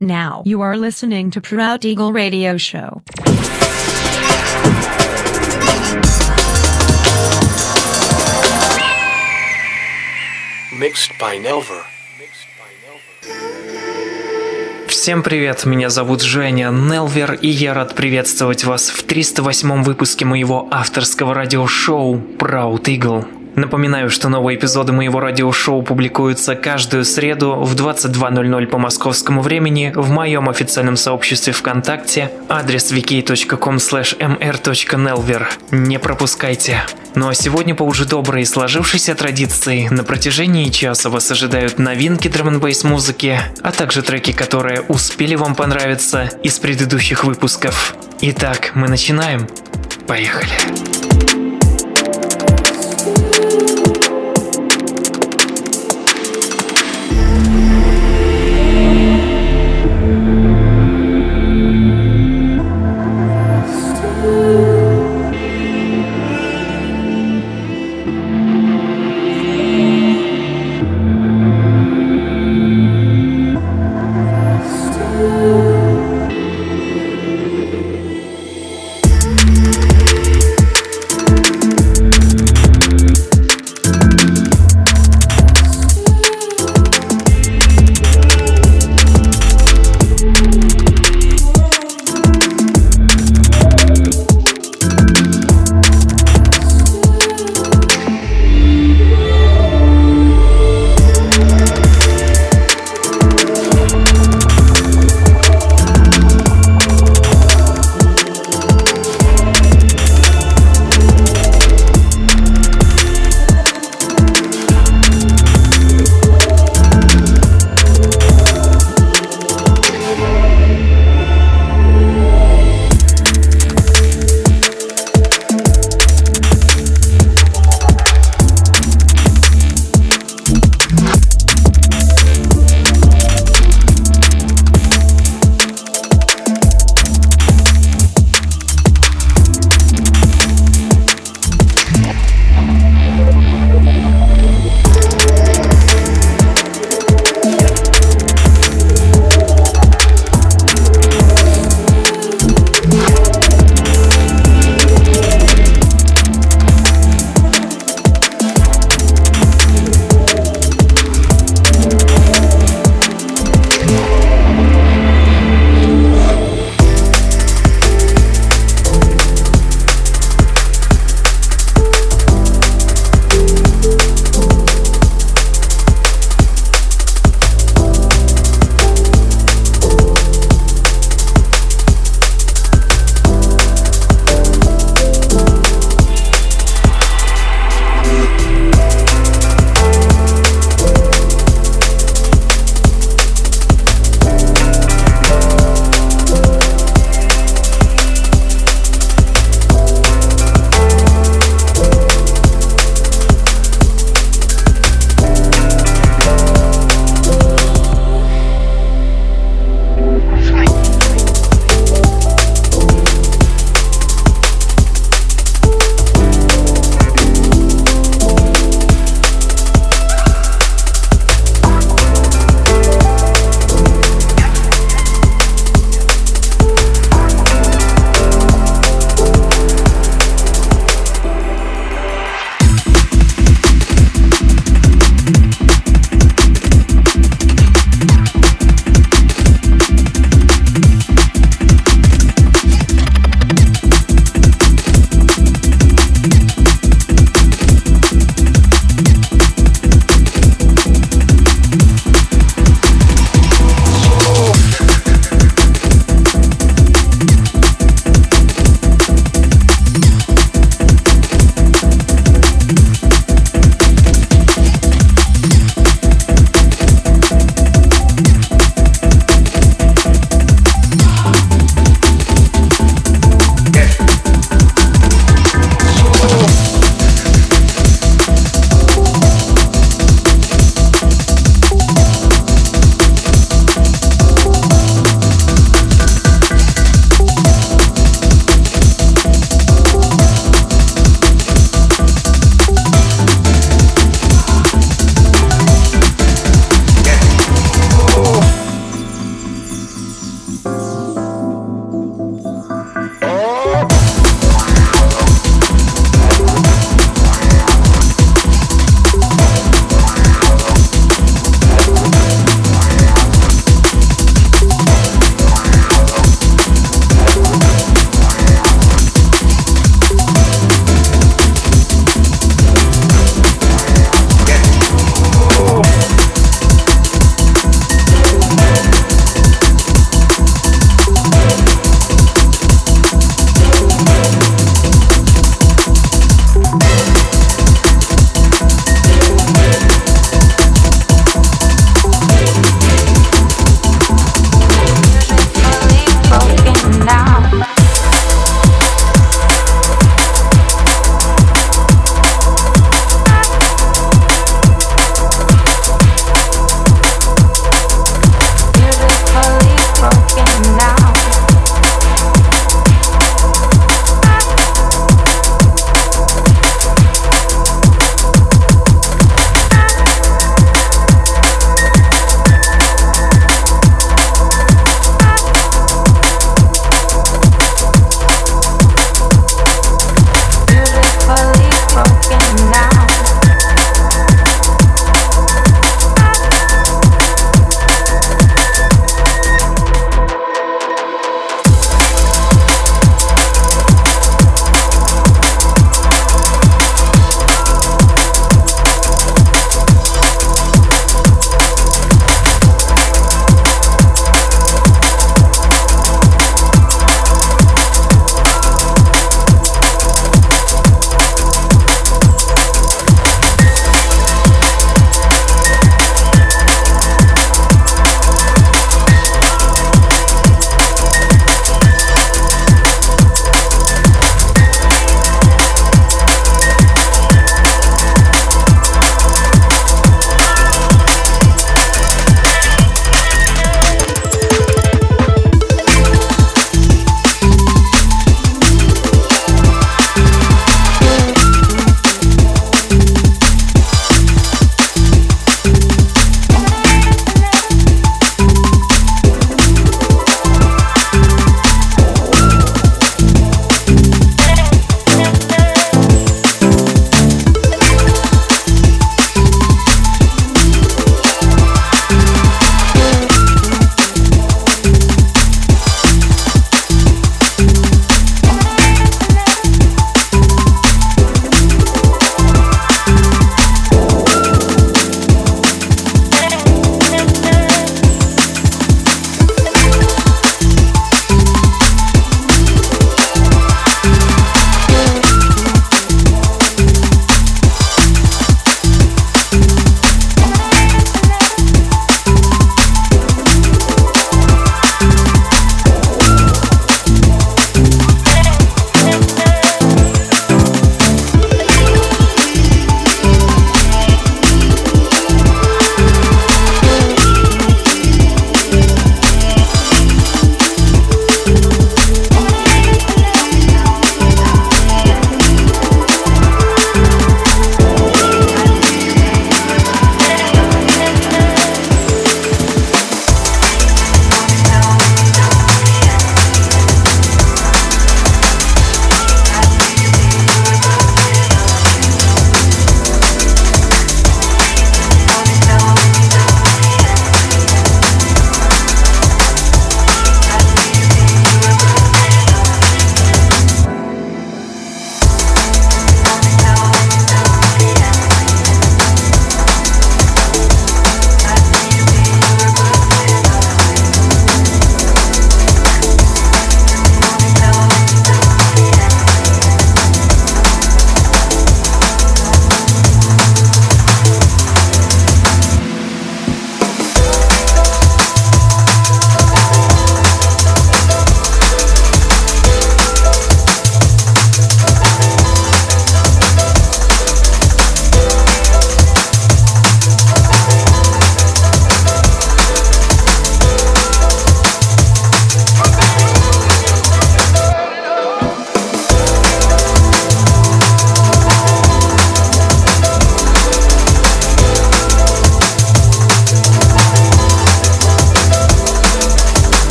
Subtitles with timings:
[0.00, 3.02] Now you are listening to Proud Eagle Radio Show.
[10.78, 11.82] Mixed by Nelver.
[14.88, 20.68] Всем привет, меня зовут Женя Нелвер, и я рад приветствовать вас в 308 выпуске моего
[20.70, 23.45] авторского радиошоу Proud Eagle.
[23.56, 30.10] Напоминаю, что новые эпизоды моего радиошоу публикуются каждую среду в 22.00 по московскому времени в
[30.10, 35.46] моем официальном сообществе ВКонтакте, адрес wiki.com mr.nelver.
[35.70, 36.82] Не пропускайте.
[37.14, 42.28] Ну а сегодня по уже доброй и сложившейся традиции на протяжении часа вас ожидают новинки
[42.28, 47.96] драм музыки, а также треки, которые успели вам понравиться из предыдущих выпусков.
[48.20, 49.48] Итак, мы начинаем.
[50.06, 51.45] Поехали.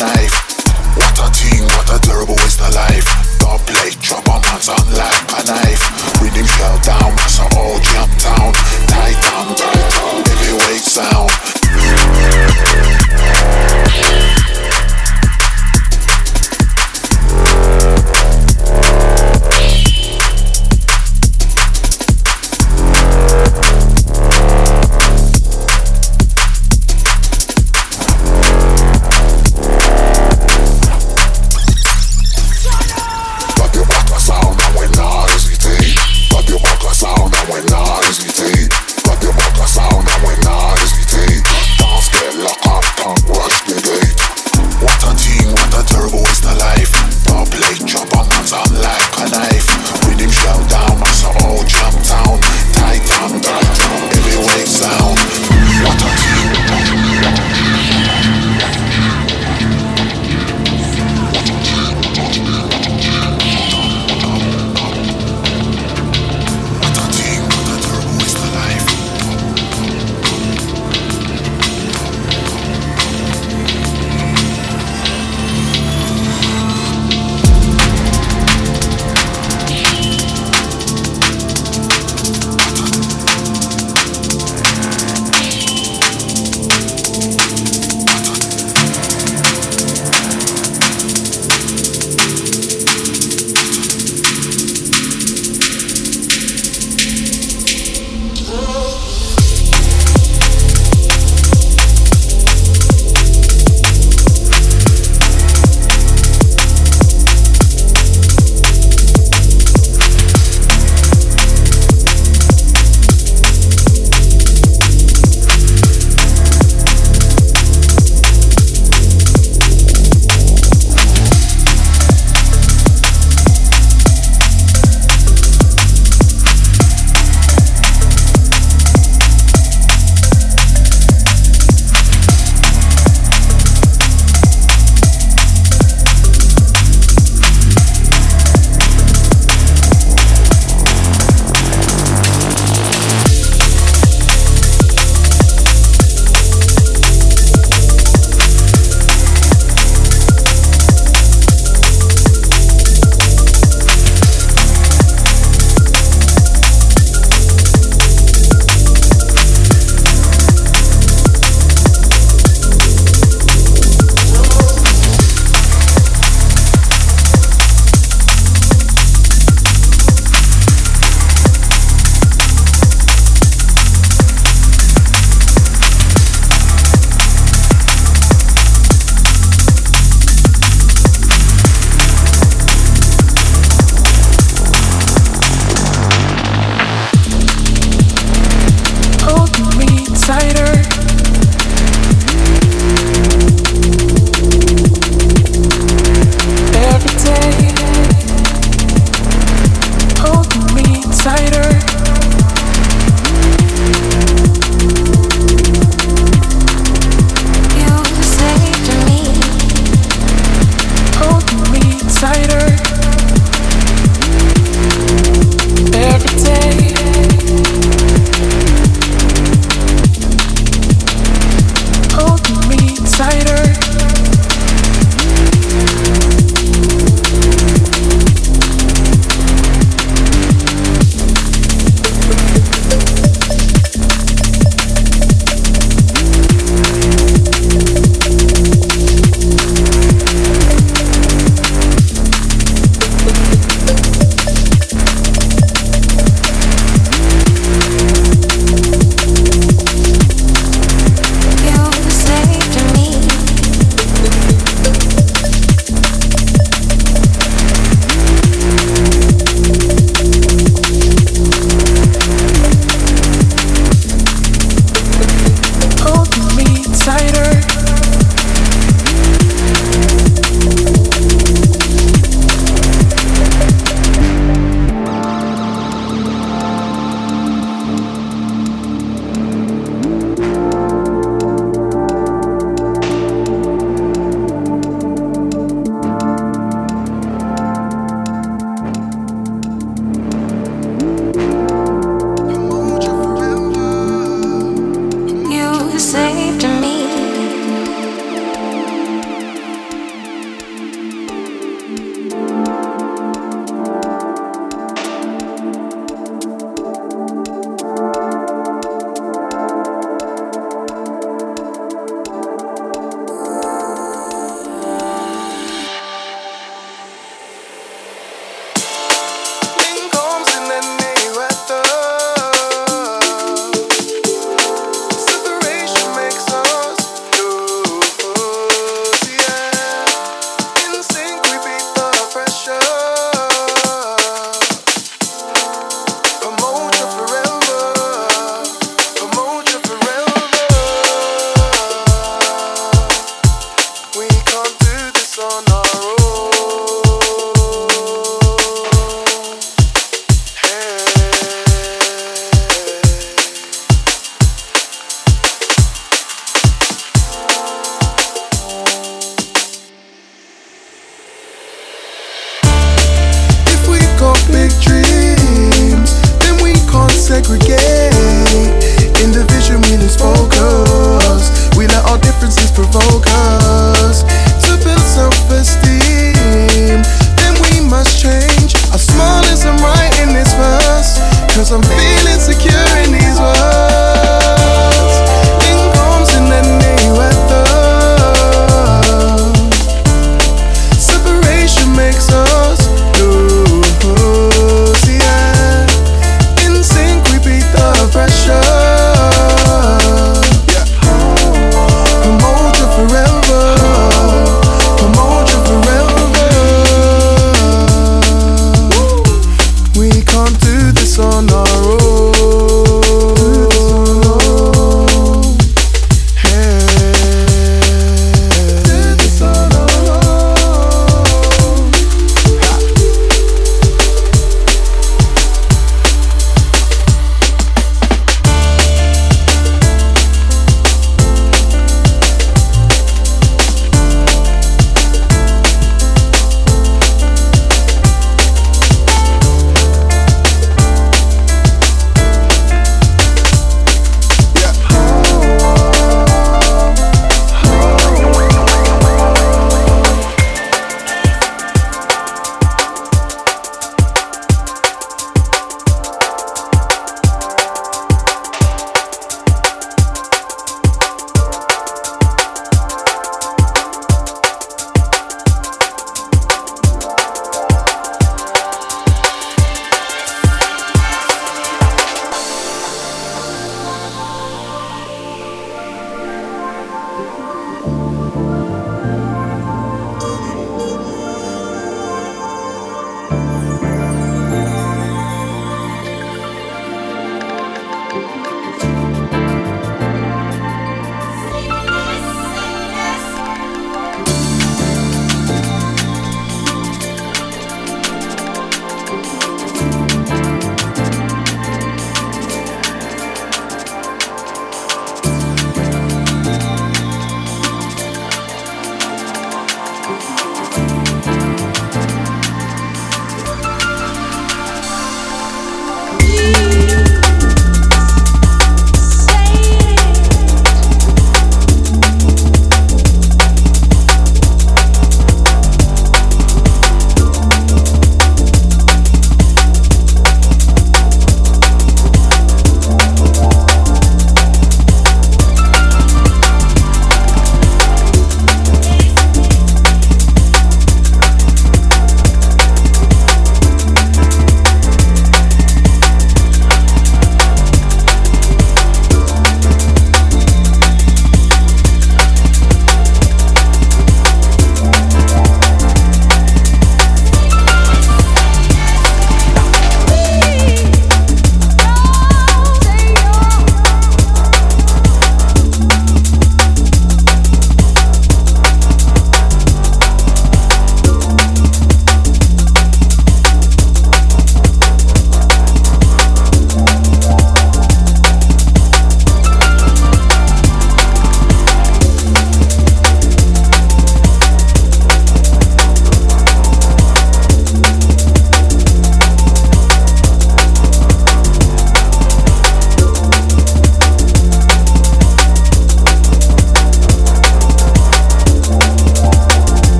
[0.00, 0.34] knife.
[0.94, 3.06] What a thing, what a terrible waste of life.
[3.38, 5.82] Don't play, drop a man's on like a knife.
[6.22, 8.52] Rhythm fell down, so all jump town,
[8.86, 11.30] Tight down, tight down, heavyweight sound.